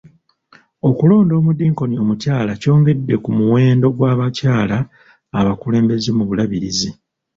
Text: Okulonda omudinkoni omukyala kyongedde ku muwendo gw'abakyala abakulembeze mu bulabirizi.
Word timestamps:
Okulonda 0.89 1.33
omudinkoni 1.39 1.95
omukyala 2.03 2.51
kyongedde 2.61 3.15
ku 3.23 3.29
muwendo 3.37 3.87
gw'abakyala 3.97 4.77
abakulembeze 5.39 6.09
mu 6.17 6.23
bulabirizi. 6.29 6.89